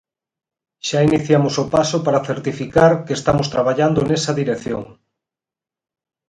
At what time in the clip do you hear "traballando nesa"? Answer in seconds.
3.53-4.31